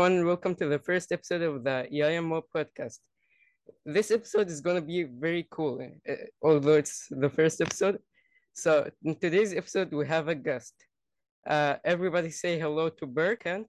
[0.00, 3.00] Everyone, welcome to the first episode of the EIMO podcast.
[3.84, 5.78] This episode is going to be very cool,
[6.08, 7.98] uh, although it's the first episode.
[8.54, 10.72] So, in today's episode, we have a guest.
[11.46, 13.66] Uh, everybody say hello to Berkant.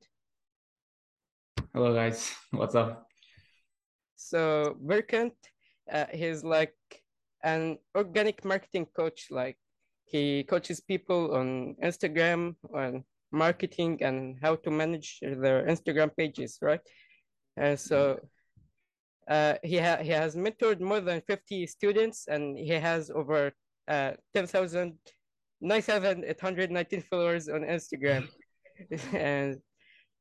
[1.74, 2.34] Hello, guys.
[2.52, 3.08] What's up?
[4.16, 5.36] So, Berkant,
[5.92, 6.78] uh, he's like
[7.44, 9.28] an organic marketing coach.
[9.32, 9.58] Like,
[10.06, 16.82] he coaches people on Instagram, on marketing and how to manage their Instagram pages, right?
[17.58, 18.20] And so
[19.28, 23.54] uh, he, ha he has mentored more than 50 students and he has over
[23.88, 24.98] uh, 10,000,
[25.62, 28.28] 9,819 followers on Instagram.
[29.14, 29.60] and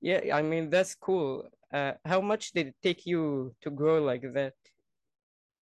[0.01, 1.49] yeah, I mean, that's cool.
[1.73, 4.55] Uh, how much did it take you to grow like that?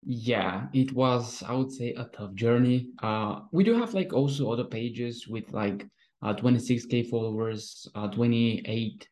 [0.05, 2.89] Yeah, it was, I would say, a tough journey.
[3.01, 5.87] Uh, we do have like also other pages with like
[6.23, 9.07] uh, 26k followers, uh, 28,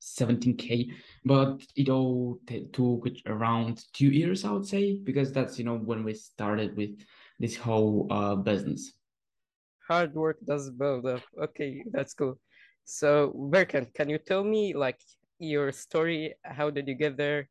[0.00, 0.90] 17k,
[1.24, 5.76] but it all t- took around two years, I would say, because that's you know
[5.78, 6.90] when we started with
[7.38, 8.92] this whole uh, business.
[9.88, 11.22] Hard work does build up.
[11.42, 12.38] Okay, that's cool.
[12.84, 14.98] So Berkant, can you tell me like
[15.38, 16.34] your story?
[16.44, 17.48] How did you get there?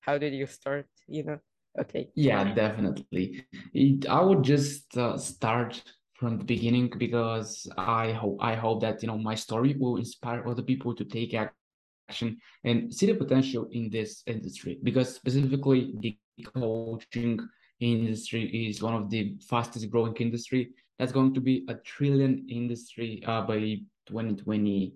[0.00, 0.86] How did you start?
[1.06, 1.38] You know.
[1.80, 2.08] Okay.
[2.14, 3.46] Yeah, definitely.
[3.72, 5.82] It, I would just uh, start
[6.22, 10.46] from the beginning because I hope I hope that you know my story will inspire
[10.46, 16.16] other people to take action and see the potential in this industry because specifically the
[16.54, 17.40] coaching
[17.80, 23.20] industry is one of the fastest growing industry that's going to be a trillion industry
[23.26, 23.58] uh, by
[24.06, 24.94] 2028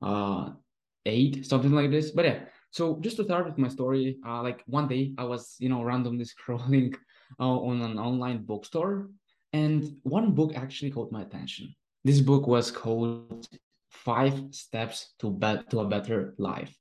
[0.00, 0.48] uh,
[1.42, 2.12] something like this.
[2.12, 2.38] But yeah
[2.70, 5.82] so just to start with my story uh, like one day i was you know
[5.82, 6.94] randomly scrolling
[7.38, 9.10] uh, on an online bookstore
[9.52, 11.74] and one book actually caught my attention.
[12.04, 13.46] This book was called
[13.90, 16.74] Five Steps to, Be- to a Better Life.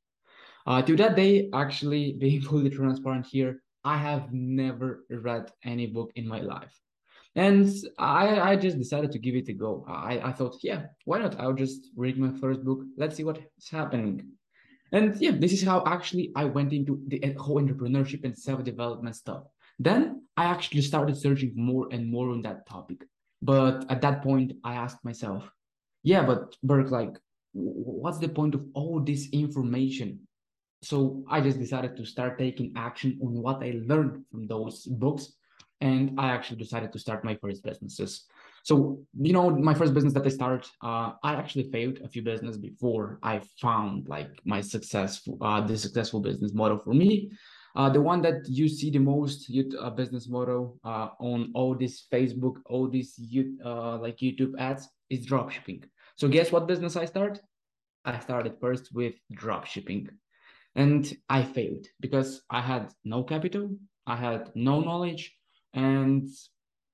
[0.65, 6.11] Uh, to that day, actually, being fully transparent here, I have never read any book
[6.15, 6.73] in my life.
[7.35, 9.85] And I, I just decided to give it a go.
[9.87, 11.39] I, I thought, yeah, why not?
[11.39, 12.81] I'll just read my first book.
[12.97, 14.31] Let's see what's happening.
[14.91, 19.15] And yeah, this is how actually I went into the whole entrepreneurship and self development
[19.15, 19.43] stuff.
[19.79, 23.03] Then I actually started searching more and more on that topic.
[23.41, 25.49] But at that point, I asked myself,
[26.03, 27.17] yeah, but Berk, like,
[27.53, 30.19] what's the point of all this information?
[30.83, 35.33] So I just decided to start taking action on what I learned from those books.
[35.79, 38.25] And I actually decided to start my first businesses.
[38.63, 42.21] So, you know, my first business that I started, uh, I actually failed a few
[42.21, 47.31] business before I found like my successful, uh, the successful business model for me.
[47.75, 49.49] Uh, the one that you see the most
[49.79, 53.19] uh, business model uh, on all this Facebook, all these
[53.63, 55.83] uh, like YouTube ads is dropshipping.
[56.15, 57.39] So guess what business I start?
[58.03, 60.09] I started first with dropshipping,
[60.75, 63.69] and I failed because I had no capital,
[64.05, 65.33] I had no knowledge,
[65.73, 66.27] and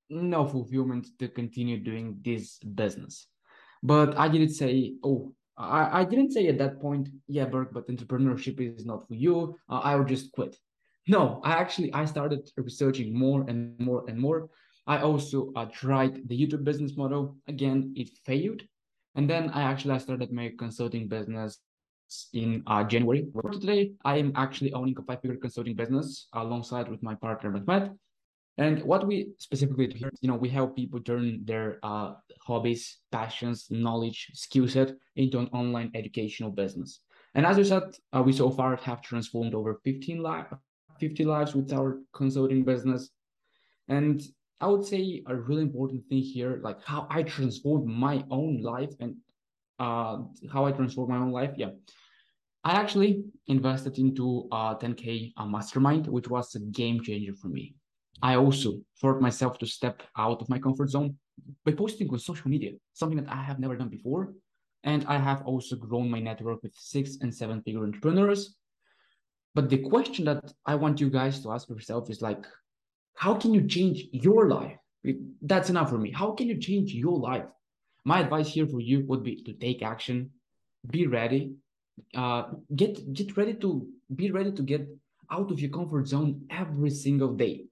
[0.09, 3.27] no fulfillment to continue doing this business.
[3.83, 7.87] But I didn't say, oh, I, I didn't say at that point, yeah, Berk, but
[7.87, 9.55] entrepreneurship is not for you.
[9.69, 10.55] Uh, I would just quit.
[11.07, 14.49] No, I actually I started researching more and more and more.
[14.85, 17.37] I also uh, tried the YouTube business model.
[17.47, 18.61] Again, it failed.
[19.15, 21.59] And then I actually I started my consulting business
[22.33, 23.27] in uh, January.
[23.51, 27.97] Today, I am actually owning a five-figure consulting business alongside with my partner Mehmet.
[28.57, 32.97] And what we specifically do here, you know, we help people turn their uh, hobbies,
[33.11, 37.01] passions, knowledge, skill set into an online educational business.
[37.35, 40.49] And as I said, uh, we so far have transformed over 15 lives
[40.99, 43.09] 50 lives with our consulting business.
[43.87, 44.21] And
[44.59, 48.93] I would say a really important thing here, like how I transformed my own life
[48.99, 49.15] and
[49.79, 50.19] uh,
[50.51, 51.51] how I transformed my own life.
[51.55, 51.71] Yeah.
[52.63, 57.75] I actually invested into a 10K a mastermind, which was a game changer for me.
[58.21, 61.15] I also forced myself to step out of my comfort zone
[61.65, 64.33] by posting on social media, something that I have never done before.
[64.83, 68.57] And I have also grown my network with six and seven figure entrepreneurs
[69.57, 72.45] but the question that I want you guys to ask yourself is like,
[73.15, 74.77] how can you change your life?
[75.41, 76.11] That's enough for me.
[76.11, 77.49] How can you change your life?
[78.05, 80.29] My advice here for you would be to take action,
[80.91, 81.55] be ready,
[82.13, 82.43] uh,
[82.75, 84.87] get get ready to be ready to get
[85.31, 87.65] out of your comfort zone every single day.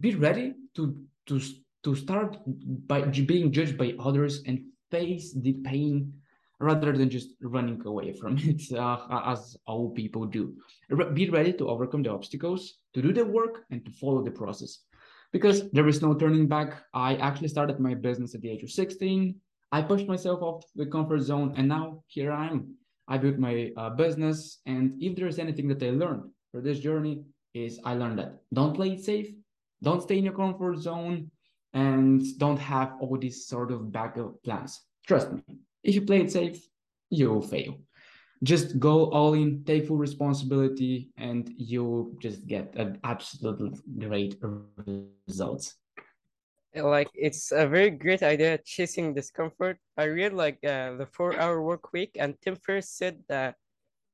[0.00, 0.96] Be ready to
[1.26, 1.40] to
[1.84, 2.38] to start
[2.86, 4.60] by being judged by others and
[4.90, 6.12] face the pain
[6.58, 10.54] rather than just running away from it uh, as all people do.
[11.14, 14.80] Be ready to overcome the obstacles, to do the work, and to follow the process.
[15.32, 16.82] Because there is no turning back.
[16.94, 19.34] I actually started my business at the age of 16.
[19.72, 22.74] I pushed myself off the comfort zone, and now here I am.
[23.08, 24.60] I built my uh, business.
[24.66, 27.22] And if there's anything that I learned for this journey,
[27.54, 29.28] is I learned that don't play it safe,
[29.82, 31.30] don't stay in your comfort zone,
[31.72, 34.80] and don't have all these sort of backup plans.
[35.06, 35.42] Trust me,
[35.82, 36.66] if you play it safe,
[37.10, 37.78] you will fail.
[38.42, 44.36] Just go all in, take full responsibility, and you'll just get an absolutely great
[45.26, 45.76] results
[46.82, 51.62] like it's a very great idea chasing discomfort i read like uh, the four hour
[51.62, 53.54] work week and tim ferriss said that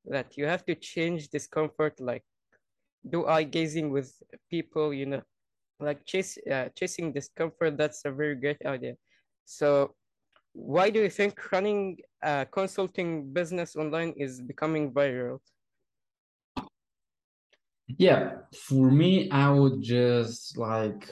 [0.05, 2.25] that you have to change discomfort like
[3.08, 4.15] do eye gazing with
[4.49, 5.23] people you know
[5.82, 8.94] like chase uh, chasing discomfort that's a very great idea
[9.44, 9.94] so
[10.52, 15.38] why do you think running a consulting business online is becoming viral
[17.99, 21.11] yeah for me i would just like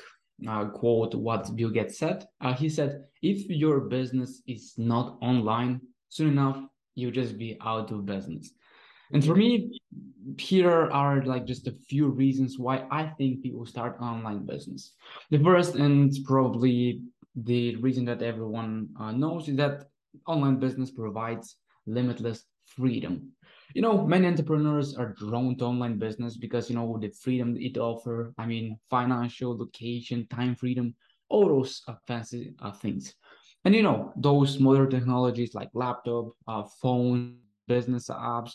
[0.48, 2.26] uh, quote what Bill Gates said.
[2.40, 6.62] Uh, he said, if your business is not online soon enough,
[6.94, 8.52] you'll just be out of business.
[9.12, 9.80] And for me,
[10.38, 14.92] here are like just a few reasons why I think people start online business.
[15.30, 17.02] The first and probably
[17.34, 19.84] the reason that everyone uh, knows is that
[20.26, 23.32] online business provides limitless freedom.
[23.74, 27.78] You know many entrepreneurs are drawn to online business because you know the freedom it
[27.78, 30.94] offer i mean financial location time freedom
[31.28, 33.14] all those uh, fancy uh, things.
[33.64, 38.54] And you know those modern technologies like laptop uh, phone business apps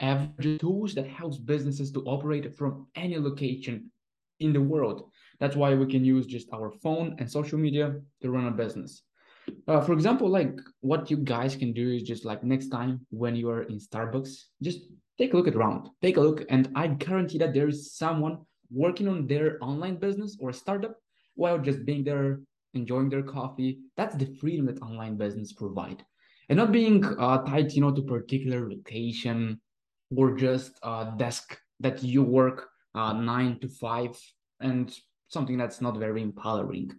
[0.00, 3.90] average tools that helps businesses to operate from any location
[4.40, 5.10] in the world.
[5.40, 9.02] That's why we can use just our phone and social media to run a business.
[9.68, 13.36] Uh, for example, like what you guys can do is just like next time when
[13.36, 14.80] you are in Starbucks, just
[15.18, 18.38] take a look around, take a look, and I guarantee that there is someone
[18.70, 20.96] working on their online business or a startup
[21.36, 22.40] while just being there,
[22.74, 23.78] enjoying their coffee.
[23.96, 26.04] That's the freedom that online business provide,
[26.48, 29.60] and not being uh, tied, you know, to particular location
[30.14, 34.16] or just a desk that you work uh, nine to five
[34.60, 34.94] and
[35.28, 36.90] something that's not very empowering.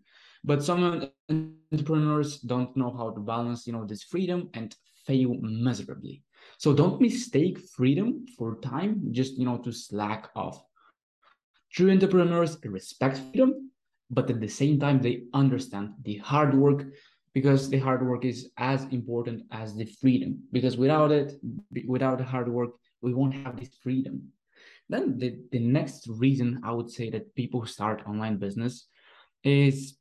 [0.43, 4.75] But some entrepreneurs don't know how to balance you know this freedom and
[5.05, 6.23] fail miserably.
[6.57, 10.63] So don't mistake freedom for time just you know to slack off.
[11.71, 13.71] True entrepreneurs respect freedom
[14.09, 16.85] but at the same time they understand the hard work
[17.33, 20.39] because the hard work is as important as the freedom.
[20.51, 21.33] Because without it
[21.85, 22.71] without the hard work
[23.01, 24.31] we won't have this freedom.
[24.89, 28.87] Then the, the next reason i would say that people start online business
[29.43, 29.97] is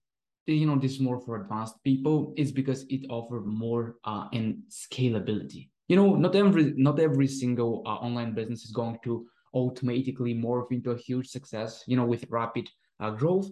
[0.47, 5.71] you know this more for advanced people is because it offers more uh, in scalability.
[5.89, 10.71] You know not every not every single uh, online business is going to automatically morph
[10.71, 12.69] into a huge success you know with rapid
[13.01, 13.49] uh, growth.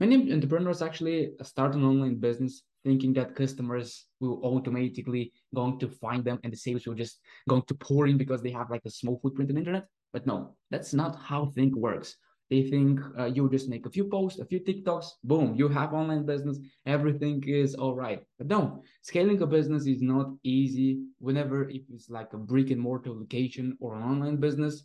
[0.00, 3.88] Many entrepreneurs actually start an online business thinking that customers
[4.20, 5.24] will automatically
[5.54, 7.20] going to find them and the sales will just
[7.52, 10.36] going to pour in because they have like a small footprint on internet but no
[10.70, 12.16] that's not how think works
[12.50, 15.92] they think uh, you just make a few posts, a few TikToks, boom, you have
[15.92, 18.22] online business, everything is all right.
[18.38, 22.80] But no, scaling a business is not easy whenever if it's like a brick and
[22.80, 24.84] mortar location or an online business.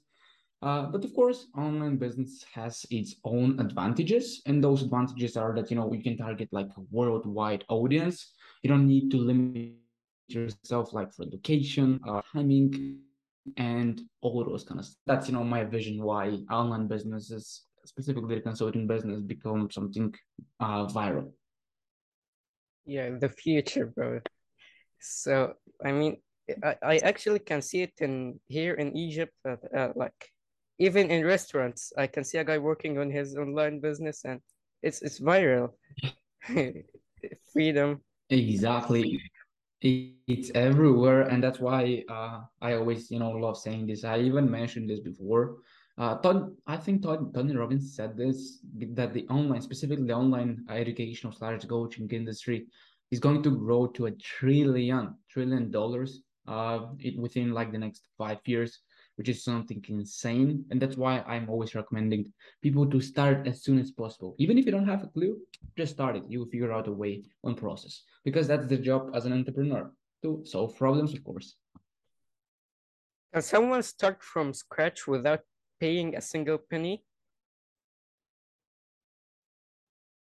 [0.64, 5.70] Uh, but of course, online business has its own advantages, and those advantages are that
[5.70, 8.32] you know you can target like a worldwide audience.
[8.62, 9.74] You don't need to limit
[10.30, 13.02] yourself like for location, uh, timing,
[13.58, 15.04] and all those kind of stuff.
[15.06, 20.16] That's you know my vision why online businesses, specifically the consulting business, become something
[20.62, 21.34] uh, viral.
[22.86, 24.22] Yeah, in the future, bro.
[25.02, 26.22] So I mean,
[26.64, 30.30] I, I actually can see it in here in Egypt, uh, uh, like
[30.80, 34.42] even in restaurants, I can see a guy working on his online business, and
[34.82, 35.72] it's it's viral.
[37.54, 38.02] Freedom.
[38.30, 39.22] Exactly.
[39.82, 41.24] It's everywhere.
[41.24, 44.04] And that's why uh, i always you know love saying this.
[44.04, 45.58] I even mentioned this before.
[45.98, 48.60] Uh, Todd, I think Todd, Tony Robbins said this
[48.94, 52.66] that the online, specifically the online educational slash coaching industry,
[53.12, 58.08] is going to grow to a trillion trillion dollars uh, it, within like the next
[58.18, 58.80] five years
[59.16, 60.66] which is something insane.
[60.72, 64.36] And that's why I'm always recommending people to start as soon as possible.
[64.40, 65.38] Even if you don't have a clue,
[65.78, 66.24] just start it.
[66.28, 69.92] You'll figure out a way on process because that's the job as an entrepreneur
[70.24, 71.56] to solve problems, of course.
[73.34, 75.42] Can someone start from scratch without
[75.80, 77.04] paying a single penny?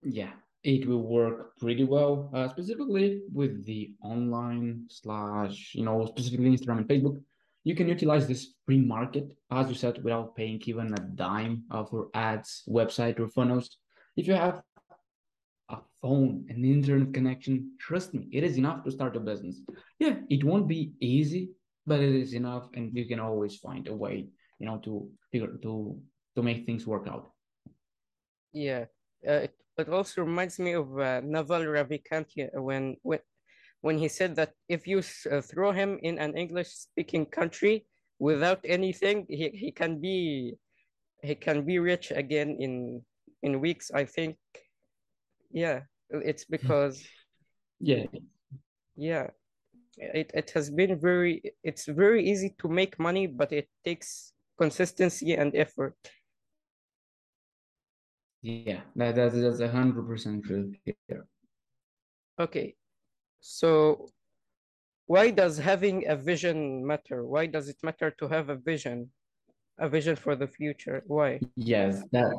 [0.02, 0.32] Yeah,
[0.64, 6.78] it will work pretty well, uh, specifically with the online slash, you know, specifically Instagram
[6.78, 7.20] and Facebook
[7.64, 11.85] you can utilize this free market, as you said, without paying even a dime uh,
[11.85, 13.78] for ads, website, or funnels.
[14.16, 14.62] If you have
[15.69, 19.61] a phone, an internet connection, trust me, it is enough to start a business.
[19.99, 21.50] Yeah, it won't be easy,
[21.87, 24.28] but it is enough, and you can always find a way,
[24.59, 26.00] you know, to figure to
[26.35, 27.31] to make things work out.
[28.52, 28.87] Yeah,
[29.26, 29.47] uh,
[29.78, 33.21] it, also reminds me of uh, Naval Ravikant when when
[33.83, 37.85] when he said that if you uh, throw him in an English speaking country
[38.19, 40.55] without anything, he, he can be
[41.23, 43.03] he can be rich again in
[43.43, 43.91] in weeks.
[43.95, 44.37] I think.
[45.51, 47.03] Yeah, it's because.
[47.79, 48.07] yeah.
[48.95, 49.31] Yeah,
[49.97, 55.33] it, it has been very it's very easy to make money, but it takes consistency
[55.35, 55.97] and effort.
[58.43, 60.75] Yeah, that, that that's a hundred percent true.
[60.85, 61.25] Yeah.
[62.39, 62.77] Okay,
[63.42, 64.08] so
[65.06, 67.26] why does having a vision matter?
[67.26, 69.11] Why does it matter to have a vision,
[69.78, 71.02] a vision for the future?
[71.06, 71.40] Why?
[71.56, 72.32] Yes, that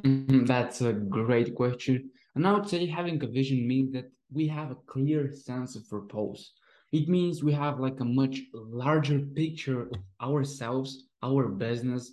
[0.00, 2.10] mm-hmm, that's a great question.
[2.36, 5.88] And I would say having a vision means that we have a clear sense of
[5.90, 6.52] purpose.
[6.92, 12.12] It means we have like a much larger picture of ourselves, our business,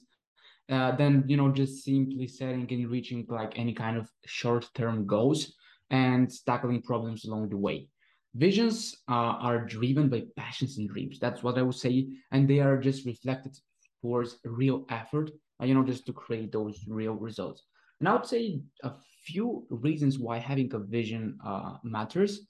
[0.72, 5.54] uh, than you know just simply setting and reaching like any kind of short-term goals
[5.90, 7.88] and tackling problems along the way.
[8.36, 11.20] Visions uh, are driven by passions and dreams.
[11.20, 13.58] That's what I would say, and they are just reflected
[14.02, 17.64] towards real effort, uh, you know, just to create those real results.
[18.00, 18.92] And I would say a
[19.26, 22.42] few reasons why having a vision uh, matters.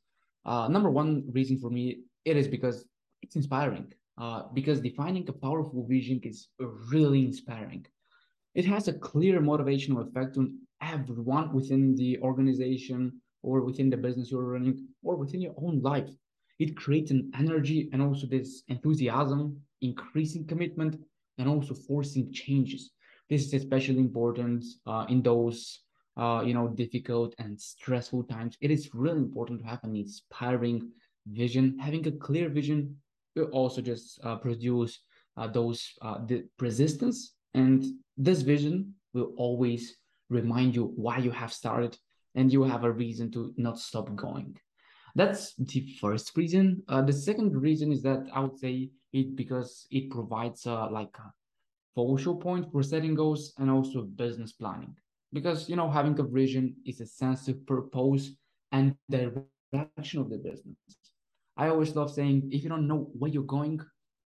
[0.46, 2.86] Uh, number one reason for me, it is because
[3.22, 3.94] it's inspiring.
[4.18, 7.86] Uh, because defining a powerful vision is really inspiring.
[8.54, 14.32] It has a clear motivational effect on everyone within the organization or within the business
[14.32, 16.10] you're running or within your own life.
[16.60, 21.00] It creates an energy and also this enthusiasm, increasing commitment,
[21.38, 22.92] and also forcing changes.
[23.30, 25.80] This is especially important uh, in those
[26.16, 28.58] uh, you know difficult and stressful times.
[28.62, 30.92] It is really important to have an inspiring
[31.28, 31.78] vision.
[31.80, 32.98] Having a clear vision
[33.36, 35.00] will also just uh, produce
[35.38, 37.86] uh, those uh, the resistance and
[38.18, 39.98] this vision will always
[40.30, 41.98] remind you why you have started
[42.36, 44.58] and you have a reason to not stop going.
[45.16, 46.82] That's the first reason.
[46.88, 51.16] Uh, the second reason is that I would say it because it provides uh, like
[51.20, 51.32] a
[51.96, 54.96] focal point for setting goals and also business planning.
[55.32, 58.32] Because you know having a vision is a sense of purpose
[58.72, 60.78] and direction of the business.
[61.58, 63.80] I always love saying if you don't know where you're going,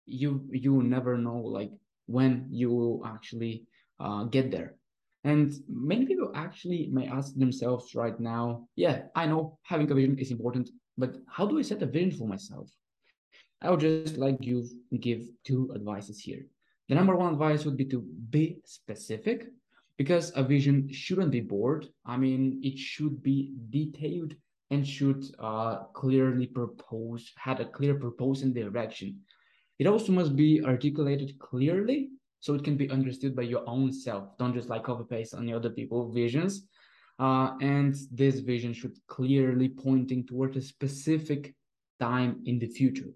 [0.05, 1.71] you you never know like
[2.05, 3.65] when you will actually
[3.99, 4.75] uh, get there.
[5.25, 10.19] And many people actually may ask themselves right now, yeah, I know having a vision
[10.19, 12.69] is important, but how do I set a vision for myself?
[13.59, 14.63] I would just like you
[14.99, 16.45] give two advices here.
[16.89, 19.47] The number one advice would be to be specific
[19.97, 21.87] because a vision shouldn't be bored.
[22.05, 24.35] I mean, it should be detailed
[24.69, 29.21] and should uh, clearly propose, had a clear purpose and direction.
[29.79, 32.11] It also must be articulated clearly
[32.45, 34.37] so it can be understood by your own self.
[34.37, 36.67] Don't just like copy paste on the other people's visions.
[37.17, 41.55] Uh, and this vision should clearly pointing towards a specific
[41.99, 43.09] time in the future.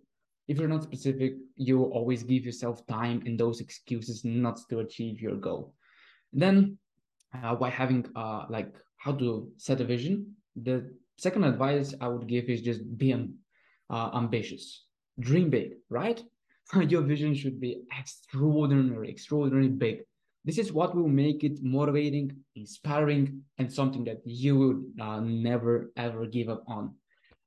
[0.48, 5.22] If you're not specific, you always give yourself time and those excuses not to achieve
[5.22, 5.76] your goal.
[6.34, 6.80] Then,
[7.32, 12.26] uh, by having uh, like how to set a vision, the second advice I would
[12.26, 13.14] give is just be
[13.92, 14.86] uh, ambitious,
[15.20, 16.20] dream big, right?
[16.76, 20.02] Your vision should be extraordinary, extraordinarily big.
[20.46, 25.92] This is what will make it motivating, inspiring, and something that you will uh, never
[25.98, 26.96] ever give up on.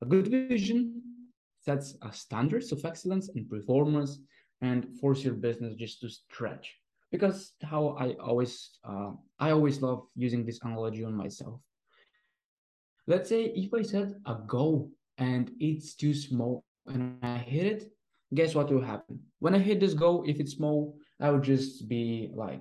[0.02, 1.02] A good vision
[1.60, 4.18] sets a standards of excellence and performance
[4.60, 6.74] and force your business just to stretch.
[7.10, 11.60] Because how I always uh, I always love using this analogy on myself.
[13.06, 17.91] Let's say if I set a goal and it's too small and I hit it,
[18.34, 19.20] guess what will happen?
[19.38, 22.60] When I hit this goal, if it's small, I would just be like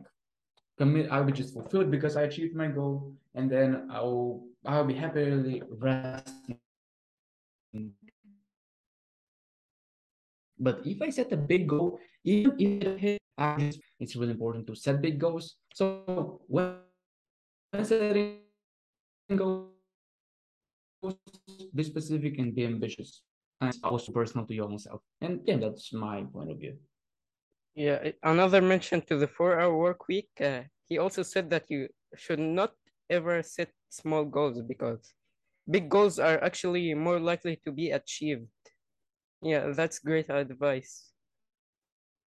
[0.78, 4.86] commit I would just fulfill it because I achieved my goal and then I'll I'll
[4.86, 6.60] be happily resting.
[10.60, 15.02] But if I set a big goal, even if just, it's really important to set
[15.02, 15.56] big goals.
[15.74, 16.78] So when
[17.82, 18.42] setting
[19.36, 19.74] goals,
[21.74, 23.24] be specific and be ambitious
[23.62, 25.02] and also personal to your own self.
[25.22, 26.78] And yeah, that's my point of view.
[27.76, 30.30] Yeah, another mention to the four-hour work week.
[30.40, 32.74] Uh, he also said that you should not
[33.10, 35.14] ever set small goals because
[35.70, 38.48] big goals are actually more likely to be achieved.
[39.42, 41.12] Yeah, that's great advice.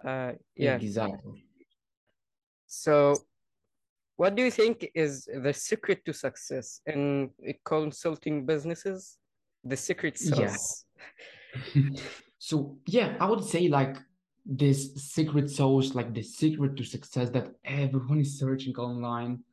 [0.05, 0.77] Uh, yeah.
[0.77, 1.45] Exactly.
[2.67, 3.17] So,
[4.17, 7.31] what do you think is the secret to success in
[7.65, 9.19] consulting businesses?
[9.65, 10.85] The secret sauce.
[12.39, 13.99] So yeah, I would say like
[14.45, 19.45] this secret sauce, like the secret to success that everyone is searching online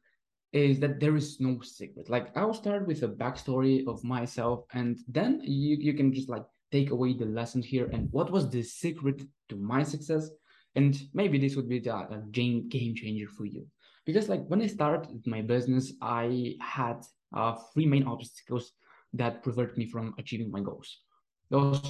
[0.52, 2.10] is that there is no secret.
[2.10, 6.46] Like I'll start with a backstory of myself, and then you, you can just like
[6.72, 10.30] take away the lesson here and what was the secret to my success.
[10.76, 13.68] And maybe this would be the a game game changer for you.
[14.06, 17.04] Because like when I started my business, I had
[17.36, 18.72] uh, three main obstacles
[19.14, 21.02] that prevented me from achieving my goals.
[21.50, 21.82] Those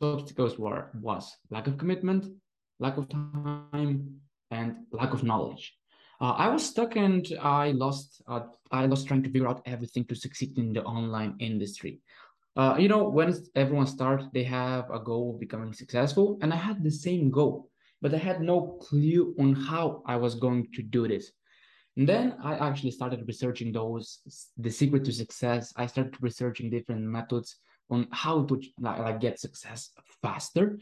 [0.00, 2.26] obstacles were was lack of commitment,
[2.78, 4.20] lack of time,
[4.50, 5.74] and lack of knowledge.
[6.20, 8.22] Uh, I was stuck and I lost.
[8.26, 12.00] Uh, I lost trying to figure out everything to succeed in the online industry.
[12.56, 16.56] Uh, you know, when everyone starts, they have a goal of becoming successful, and I
[16.56, 17.70] had the same goal,
[18.02, 21.30] but I had no clue on how I was going to do this.
[21.96, 25.72] And then I actually started researching those the secret to success.
[25.76, 27.56] I started researching different methods
[27.90, 29.90] on how to like get success
[30.22, 30.78] faster.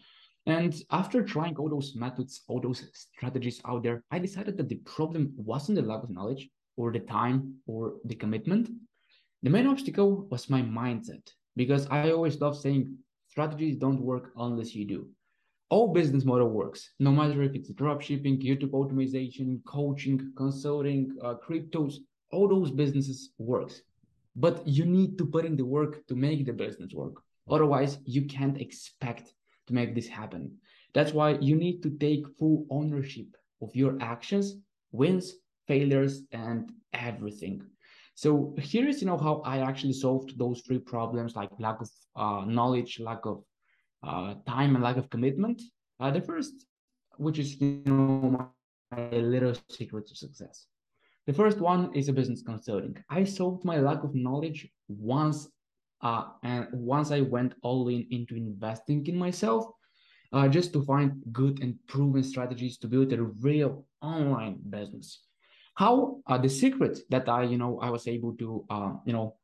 [0.46, 4.76] And after trying all those methods, all those strategies out there, I decided that the
[4.76, 8.70] problem wasn't the lack of knowledge or the time or the commitment.
[9.42, 12.96] The main obstacle was my mindset because I always love saying
[13.28, 15.08] strategies don't work unless you do.
[15.68, 21.94] All business model works, no matter if it's dropshipping, YouTube optimization, coaching, consulting, uh, cryptos,
[22.30, 23.82] all those businesses works
[24.36, 27.14] but you need to put in the work to make the business work.
[27.50, 29.32] Otherwise, you can't expect
[29.66, 30.56] to make this happen.
[30.94, 33.26] That's why you need to take full ownership
[33.62, 34.56] of your actions,
[34.92, 35.34] wins,
[35.66, 37.62] failures, and everything.
[38.14, 41.90] So here is, you know, how I actually solved those three problems like lack of
[42.14, 43.42] uh, knowledge, lack of
[44.02, 45.60] uh, time, and lack of commitment.
[46.00, 46.66] Uh, the first,
[47.16, 48.50] which is, you know,
[48.90, 50.66] my little secret to success.
[51.26, 52.96] The first one is a business consulting.
[53.10, 55.48] I solved my lack of knowledge once
[56.02, 59.66] uh, and once I went all in into investing in myself,
[60.32, 65.22] uh, just to find good and proven strategies to build a real online business.
[65.74, 69.36] How uh, the secret that I, you know, I was able to, uh, you know,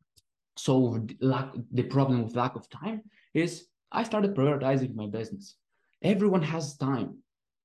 [0.57, 3.03] solve the, lack, the problem with lack of time
[3.35, 5.57] is I started prioritizing my business.
[6.03, 7.19] Everyone has time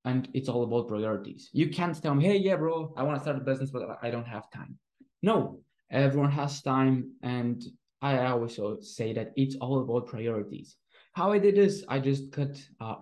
[0.07, 1.49] and it's all about priorities.
[1.51, 4.09] You can't tell me, hey, yeah, bro, I want to start a business, but I
[4.09, 4.77] don't have time.
[5.21, 5.59] No,
[5.91, 6.95] everyone has time.
[7.21, 7.61] And
[8.01, 10.77] I always say that it's all about priorities.
[11.11, 12.95] How I did this, I just cut uh,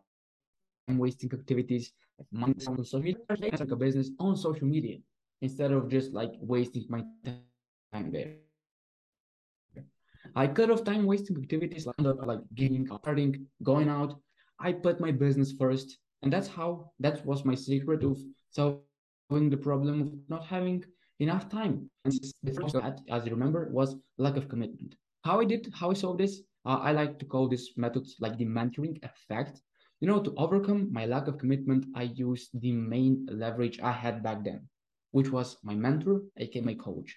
[0.87, 1.93] wasting activities,
[2.31, 4.97] money on social media, like a business on social media
[5.41, 7.03] instead of just like wasting my
[7.93, 8.37] time there.
[10.35, 14.19] I cut off time wasting activities like, like gaming, partying, going out.
[14.59, 18.19] I put my business first and that's how that was my secret of
[18.51, 20.83] solving the problem of not having
[21.19, 21.89] enough time.
[22.03, 24.95] And the first that, as you remember, was lack of commitment.
[25.23, 28.37] How I did, how I solved this, uh, I like to call this method like
[28.37, 29.61] the mentoring effect.
[30.01, 34.21] You know, to overcome my lack of commitment, I used the main leverage I had
[34.21, 34.67] back then,
[35.11, 37.15] which was my mentor, aka my coach.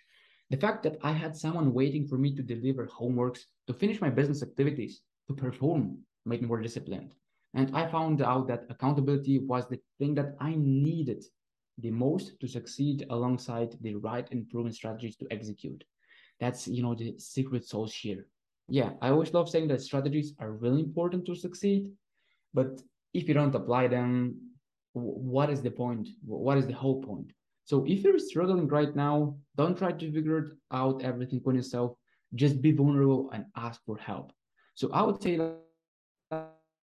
[0.50, 4.08] The fact that I had someone waiting for me to deliver homeworks, to finish my
[4.08, 7.14] business activities, to perform, made me more disciplined.
[7.54, 11.24] And I found out that accountability was the thing that I needed
[11.78, 15.84] the most to succeed alongside the right and proven strategies to execute.
[16.40, 18.26] That's, you know, the secret sauce here.
[18.68, 21.90] Yeah, I always love saying that strategies are really important to succeed,
[22.52, 22.82] but
[23.14, 24.36] if you don't apply them,
[24.92, 26.08] what is the point?
[26.24, 27.32] What is the whole point?
[27.64, 31.96] So if you're struggling right now, don't try to figure out everything on yourself.
[32.34, 34.32] Just be vulnerable and ask for help.
[34.74, 35.36] So I would say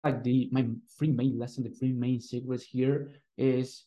[0.05, 0.67] like the my
[0.99, 3.85] three main lesson, the three main secrets here is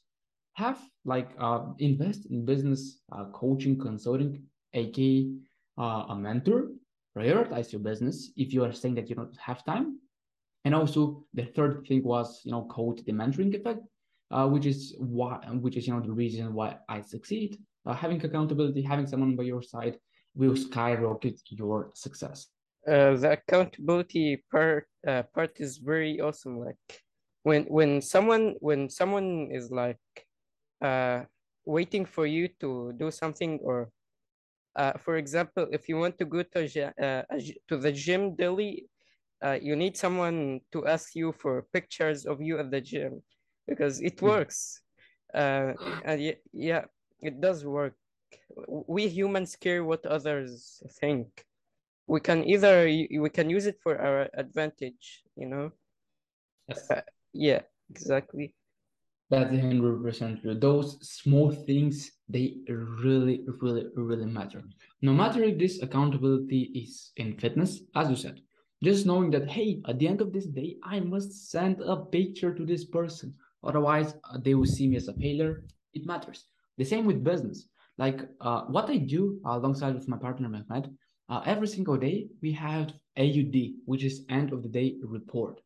[0.54, 5.32] have like uh, invest in business uh, coaching, consulting, aka
[5.78, 6.71] uh, a mentor.
[7.17, 9.99] Prioritize your business if you are saying that you don't have time.
[10.65, 13.82] And also the third thing was you know called the mentoring effect,
[14.32, 17.58] uh, which is why which is you know the reason why I succeed.
[17.86, 19.99] Uh, having accountability, having someone by your side
[20.34, 22.47] will skyrocket your success
[22.87, 27.01] uh, the accountability part uh, part is very awesome like
[27.43, 29.97] when when someone when someone is like
[30.81, 31.21] uh
[31.65, 33.89] waiting for you to do something or
[34.75, 36.61] uh, for example if you want to go to
[37.01, 37.23] uh,
[37.67, 38.87] to the gym daily
[39.43, 43.21] uh, you need someone to ask you for pictures of you at the gym
[43.67, 44.27] because it hmm.
[44.27, 44.81] works.
[45.33, 45.73] Uh,
[46.05, 46.85] and yeah
[47.21, 47.95] it does work.
[48.87, 51.27] We humans care what others think
[52.07, 55.71] we can either we can use it for our advantage you know
[56.67, 56.89] yes.
[56.89, 57.01] Uh,
[57.33, 58.53] yeah exactly
[59.29, 64.61] that's 100% true those small things they really really really matter
[65.01, 68.39] no matter if this accountability is in fitness as you said
[68.83, 72.53] Just knowing that, hey, at the end of this day, I must send a picture
[72.53, 73.33] to this person.
[73.63, 75.63] Otherwise, uh, they will see me as a failure.
[75.93, 76.45] It matters.
[76.77, 77.67] The same with business.
[77.97, 80.93] Like uh, what I do alongside with my partner Mehmet,
[81.29, 85.61] uh, every single day we have EOD, which is end of the day report.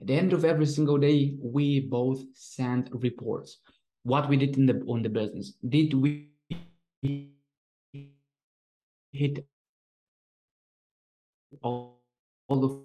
[0.00, 3.58] At the end of every single day, we both send reports.
[4.04, 5.54] What we did in the on the business.
[5.68, 6.28] Did we
[9.12, 9.44] hit
[11.62, 12.00] all,
[12.48, 12.82] all of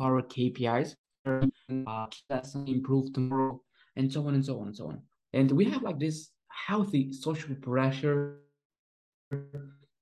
[0.00, 0.96] our KPIs?
[1.26, 2.06] Uh,
[2.66, 3.62] improve tomorrow,
[3.96, 5.00] and so on and so on and so on.
[5.32, 8.40] And we have like this healthy social pressure,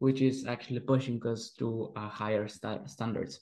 [0.02, 3.38] which is actually pushing us to uh, higher st standards.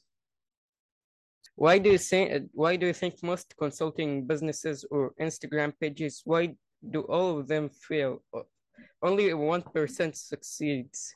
[1.56, 2.24] Why do you think?
[2.52, 6.20] Why do you think most consulting businesses or Instagram pages?
[6.24, 6.42] Why
[6.94, 8.22] do all of them fail?
[9.00, 11.14] Only one percent succeeds.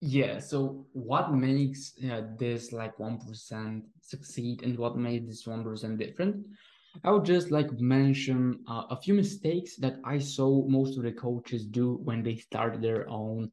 [0.00, 0.38] Yeah.
[0.38, 5.98] So what makes uh, this like one percent succeed, and what made this one percent
[5.98, 6.46] different?
[7.02, 11.12] I would just like mention uh, a few mistakes that I saw most of the
[11.26, 13.50] coaches do when they start their own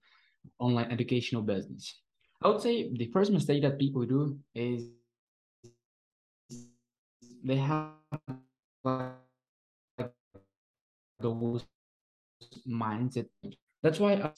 [0.60, 2.02] online educational business.
[2.42, 4.90] I would say the first mistake that people do is
[7.44, 7.94] they have
[11.20, 11.66] those
[12.68, 13.28] mindset.
[13.84, 14.32] That's why I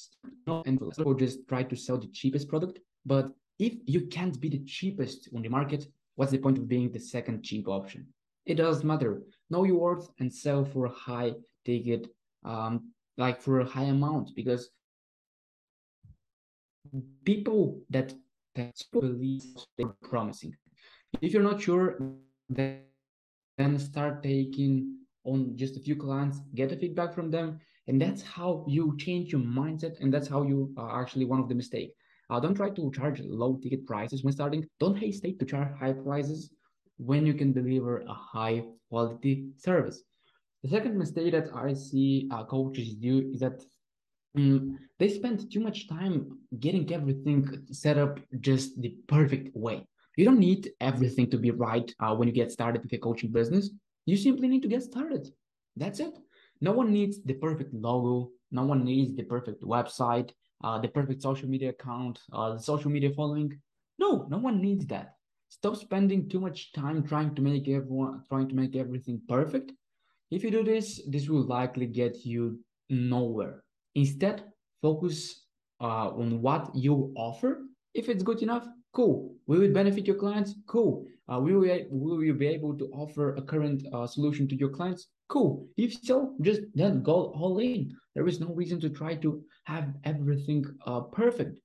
[0.65, 0.80] and
[1.17, 2.80] just try to sell the cheapest product.
[3.06, 6.91] But if you can't be the cheapest on the market, what's the point of being
[6.91, 8.08] the second cheap option?
[8.46, 9.22] It doesn't matter.
[9.50, 11.34] Know your worth and sell for a high
[11.65, 12.08] ticket,
[12.43, 14.70] um, like for a high amount, because
[17.26, 18.13] people that
[18.91, 19.43] believe
[19.78, 20.56] they're promising.
[21.21, 22.00] If you're not sure,
[22.50, 28.21] then start taking on just a few clients, get the feedback from them, and that's
[28.21, 31.93] how you change your mindset, and that's how you are actually one of the mistake.
[32.30, 34.65] Uh, don't try to charge low ticket prices when starting.
[34.80, 36.52] Don't hesitate to charge high prices
[36.97, 40.04] when you can deliver a high quality service.
[40.63, 43.63] The second mistake that I see uh, coaches do is that
[44.38, 49.86] um, they spend too much time getting everything set up just the perfect way.
[50.15, 53.32] You don't need everything to be right uh, when you get started with a coaching
[53.32, 53.69] business.
[54.06, 55.28] You simply need to get started.
[55.76, 56.13] That's it.
[56.62, 58.32] No one needs the perfect logo.
[58.52, 60.32] No one needs the perfect website,
[60.63, 63.60] uh, the perfect social media account, uh, the social media following.
[64.00, 65.15] No, no one needs that.
[65.50, 69.71] Stop spending too much time trying to make everyone trying to make everything perfect.
[70.32, 73.63] If you do this, this will likely get you nowhere.
[73.98, 74.44] Instead,
[74.80, 75.48] focus
[75.82, 77.64] uh, on what you offer.
[77.96, 79.36] If it's good enough, cool.
[79.48, 80.54] Will it benefit your clients?
[80.68, 81.08] Cool.
[81.28, 84.70] Uh, will, we, will you be able to offer a current uh, solution to your
[84.70, 85.08] clients?
[85.30, 85.68] Cool.
[85.78, 87.92] If so, just then go all in.
[88.14, 91.60] There is no reason to try to have everything uh, perfect.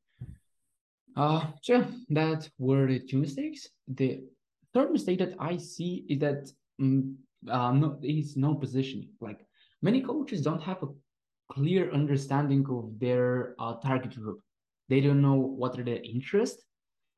[1.14, 3.68] Uh, so yeah, that were the two mistakes.
[3.88, 4.22] The
[4.72, 9.10] third mistake that I see is that um, uh, no, is no positioning.
[9.20, 9.46] Like
[9.82, 10.88] many coaches don't have a
[11.50, 14.40] clear understanding of their uh, target group.
[14.88, 16.62] They don't know what are their interests.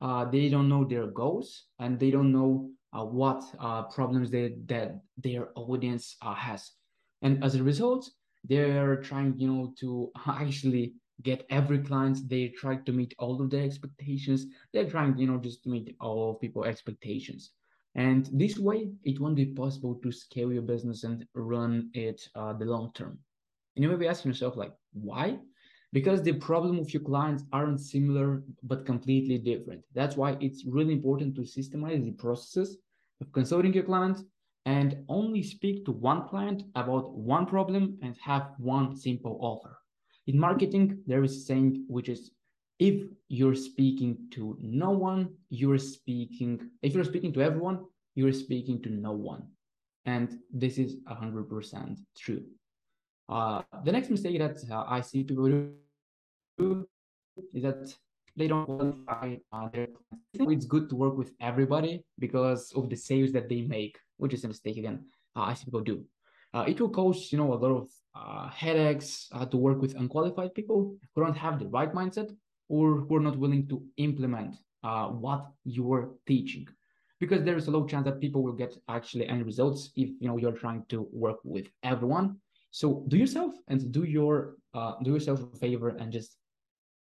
[0.01, 4.55] Uh, they don't know their goals, and they don't know uh, what uh, problems they,
[4.67, 6.71] that their audience uh, has.
[7.21, 8.09] And as a result,
[8.43, 13.49] they're trying, you know, to actually get every client they try to meet all of
[13.49, 17.51] their expectations they're trying you know just to meet all of people expectations
[17.95, 22.51] and this way it won't be possible to scale your business and run it uh,
[22.53, 23.17] the long term
[23.75, 25.37] and you may be asking yourself like why
[25.93, 30.93] because the problem of your clients aren't similar but completely different that's why it's really
[30.93, 32.77] important to systemize the processes
[33.21, 34.23] of consulting your clients
[34.65, 39.77] and only speak to one client about one problem and have one simple offer
[40.27, 42.31] in marketing, there is a saying which is
[42.79, 47.85] if you're speaking to no one, you're speaking, if you're speaking to everyone,
[48.15, 49.47] you're speaking to no one.
[50.05, 52.43] And this is 100% true.
[53.27, 55.49] Uh, the next mistake that uh, I see people
[56.57, 56.87] do
[57.53, 57.93] is that
[58.35, 59.87] they don't qualify uh, their
[60.33, 64.43] It's good to work with everybody because of the sales that they make, which is
[64.43, 65.05] a mistake again.
[65.35, 66.03] Uh, I see people do.
[66.53, 70.53] Uh, it will cause you know a lot of uh, headaches to work with unqualified
[70.53, 72.29] people who don't have the right mindset
[72.69, 76.67] or who are not willing to implement what you're teaching
[77.19, 80.27] because there is a low chance that people will get actually any results if you
[80.27, 82.37] know you're trying to work with everyone
[82.75, 86.37] so do yourself and do your uh, do yourself a favor and just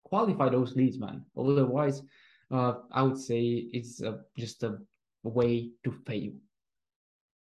[0.03, 2.03] qualify those leads man otherwise
[2.51, 3.41] uh, i would say
[3.77, 4.01] it's
[4.37, 4.77] just a
[5.23, 6.31] way to fail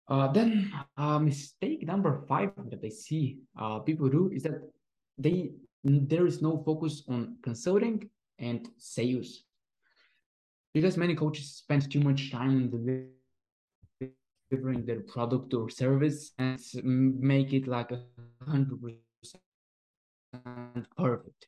[0.08, 4.60] uh, then uh, mistake number five that I see uh, people do is that
[5.18, 5.50] they
[5.82, 9.42] there is no focus on consulting and sales.
[10.74, 13.06] because many coaches spend too much time on
[14.50, 18.02] delivering their product or service and make it like a
[18.44, 18.80] hundred
[19.20, 19.42] percent
[20.96, 21.46] perfect.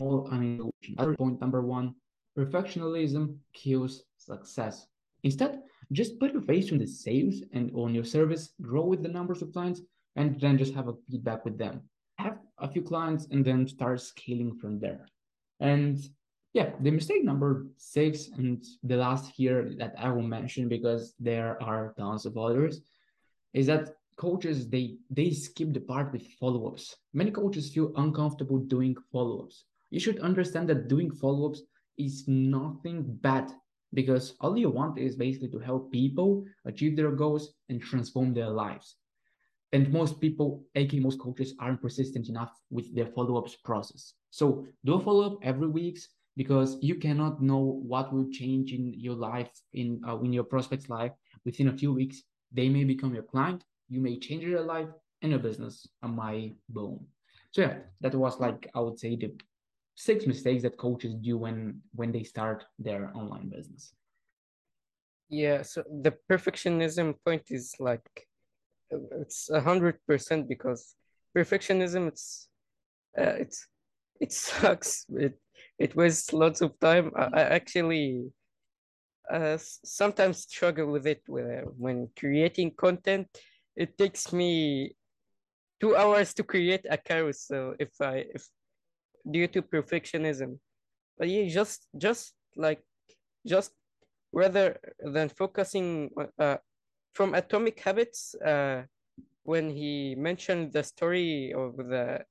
[0.00, 0.70] All, I mean,
[1.18, 1.94] point number one,
[2.38, 4.86] perfectionism kills success.
[5.22, 5.60] Instead,
[5.92, 9.42] just put your face on the sales and on your service, grow with the numbers
[9.42, 9.82] of clients,
[10.16, 11.82] and then just have a feedback with them.
[12.18, 15.06] Have a few clients and then start scaling from there.
[15.60, 15.98] And
[16.54, 21.60] yeah, the mistake number six and the last here that I will mention because there
[21.60, 22.80] are tons of others
[23.52, 26.94] is that coaches they they skip the part with follow-ups.
[27.12, 29.64] Many coaches feel uncomfortable doing follow-ups.
[29.90, 31.62] You should understand that doing follow-ups
[31.98, 33.50] is nothing bad
[33.92, 38.50] because all you want is basically to help people achieve their goals and transform their
[38.50, 38.96] lives.
[39.72, 44.14] And most people, aka most coaches, aren't persistent enough with their follow-ups process.
[44.30, 45.98] So do a follow-up every week
[46.36, 50.88] because you cannot know what will change in your life, in uh, in your prospect's
[50.88, 51.12] life
[51.44, 52.22] within a few weeks.
[52.52, 54.88] They may become your client, you may change your life
[55.22, 57.06] and your business on my boom.
[57.50, 59.32] So yeah, that was like I would say the
[59.94, 63.94] six mistakes that coaches do when when they start their online business
[65.28, 68.26] yeah so the perfectionism point is like
[69.20, 70.94] it's a hundred percent because
[71.36, 72.48] perfectionism it's
[73.18, 73.68] uh, it's
[74.20, 75.38] it sucks it
[75.78, 78.32] it wastes lots of time i, I actually
[79.32, 83.26] uh, sometimes struggle with it uh, when creating content
[83.76, 84.94] it takes me
[85.80, 88.48] two hours to create a carousel if i if
[89.30, 90.58] due to perfectionism.
[91.18, 92.82] But yeah, just just like
[93.46, 93.72] just
[94.32, 96.56] rather than focusing uh,
[97.12, 98.82] from Atomic Habits, uh,
[99.44, 102.24] when he mentioned the story of the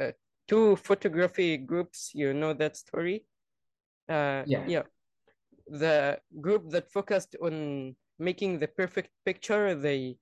[0.00, 0.12] uh,
[0.48, 3.24] two photography groups, you know that story?
[4.08, 4.64] Uh, yeah.
[4.66, 4.82] yeah.
[5.68, 10.16] The group that focused on making the perfect picture, they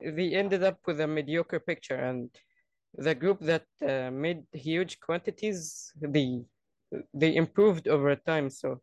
[0.00, 2.30] they ended up with a mediocre picture and
[2.94, 6.40] the group that uh, made huge quantities they
[7.14, 8.80] they improved over time so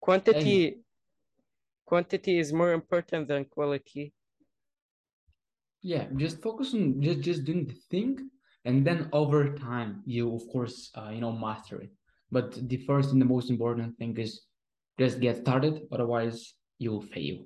[0.00, 0.76] quantity and
[1.84, 4.12] quantity is more important than quality
[5.82, 8.30] yeah just focus on just just doing the thing
[8.64, 11.90] and then over time you of course uh, you know master it.
[12.30, 14.42] But the first and the most important thing is
[14.98, 17.44] just get started otherwise you'll fail.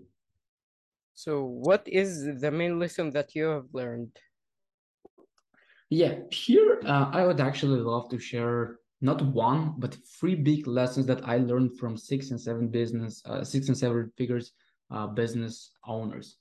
[1.15, 4.17] So what is the main lesson that you have learned?
[5.89, 11.07] Yeah, here uh, I would actually love to share not one but three big lessons
[11.07, 14.53] that I learned from six and seven business, uh, six and seven figures
[14.91, 16.37] uh, business owners.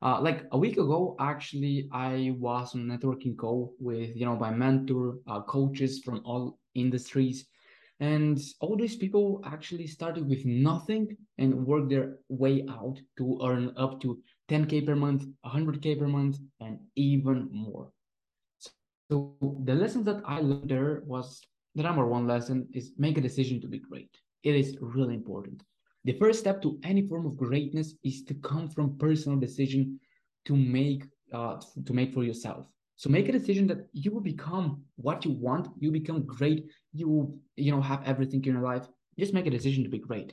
[0.00, 4.50] Uh, like a week ago, actually, I was on networking call with you know my
[4.50, 7.46] mentor, uh, coaches from all industries,
[7.98, 13.72] and all these people actually started with nothing and worked their way out to earn
[13.76, 17.90] up to 10k per month, 100k per month, and even more.
[19.10, 19.34] So
[19.64, 21.40] the lessons that I learned there was
[21.74, 24.10] the number one lesson is make a decision to be great.
[24.44, 25.62] It is really important.
[26.08, 30.00] The first step to any form of greatness is to come from personal decision
[30.46, 32.66] to make uh, to make for yourself.
[32.96, 35.68] So make a decision that you will become what you want.
[35.78, 36.64] You become great.
[36.94, 38.86] You you know have everything in your life.
[39.18, 40.32] Just make a decision to be great.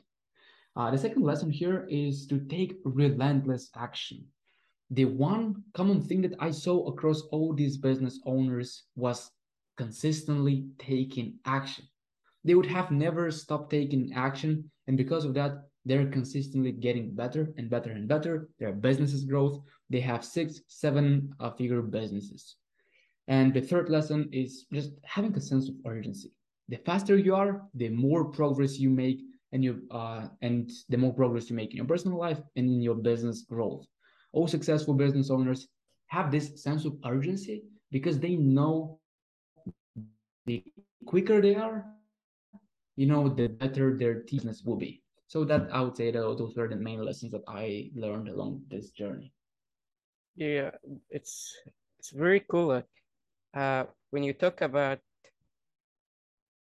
[0.77, 4.25] Uh, the second lesson here is to take relentless action
[4.91, 9.31] the one common thing that I saw across all these business owners was
[9.75, 11.85] consistently taking action.
[12.45, 14.71] They would have never stopped taking action.
[14.87, 18.47] And because of that, they're consistently getting better and better and better.
[18.59, 19.59] Their businesses growth.
[19.89, 22.55] They have six, seven uh, figure businesses.
[23.27, 26.31] And the third lesson is just having a sense of urgency.
[26.69, 29.19] The faster you are, the more progress you make,
[29.51, 32.81] and you uh, and the more progress you make in your personal life and in
[32.81, 33.85] your business growth
[34.35, 35.67] all successful business owners
[36.07, 38.99] have this sense of urgency because they know
[40.45, 40.63] the
[41.05, 41.85] quicker they are,
[42.95, 45.01] you know, the better their business will be.
[45.27, 48.63] So that I would say that those were the main lessons that I learned along
[48.69, 49.33] this journey.
[50.35, 50.71] Yeah,
[51.09, 51.51] it's
[51.99, 52.83] it's very cool.
[53.55, 54.99] Uh, when you talk about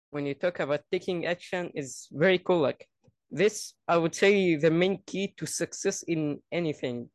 [0.09, 2.59] when you talk about taking action is very cool.
[2.59, 2.87] Like
[3.29, 7.09] this, I would say the main key to success in anything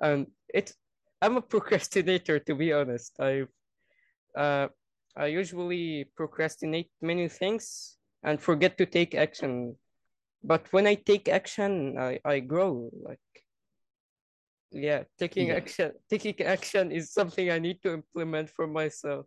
[0.00, 0.74] and it's
[1.20, 3.16] I'm a procrastinator to be honest.
[3.18, 3.44] I
[4.36, 4.68] uh
[5.16, 9.76] I usually procrastinate many things and forget to take action.
[10.44, 12.90] But when I take action, I, I grow.
[12.92, 13.20] Like
[14.72, 15.54] yeah, taking yeah.
[15.54, 19.26] action taking action is something I need to implement for myself.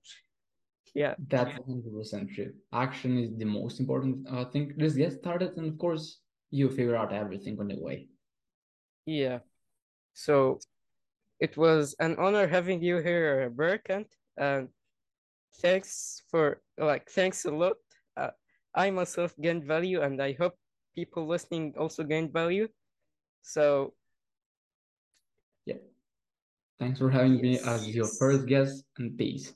[0.94, 1.16] Yeah.
[1.28, 2.54] That's 100% true.
[2.72, 4.74] Action is the most important uh, thing.
[4.78, 8.08] Just get started and of course you figure out everything on the way.
[9.06, 9.40] Yeah.
[10.14, 10.60] So
[11.40, 14.70] it was an honor having you here, Berkant, and
[15.62, 17.76] thanks for like thanks a lot.
[18.76, 20.56] I myself gained value, and I hope
[20.96, 22.68] people listening also gained value.
[23.42, 23.94] So
[25.66, 25.82] yeah,
[26.80, 27.44] thanks for having yes.
[27.44, 29.18] me as your first guest, and.
[29.18, 29.54] Peace.